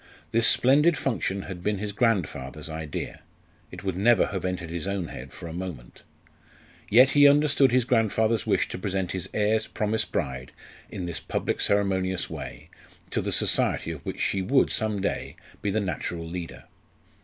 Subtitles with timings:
[0.31, 3.21] This splendid function had been his grandfather's idea;
[3.69, 6.01] it would never have entered his own head for a moment.
[6.89, 10.53] Yet he understood his grandfather's wish to present his heir's promised bride
[10.89, 12.71] in this public ceremonious way
[13.11, 16.63] to the society of which she would some day be the natural leader.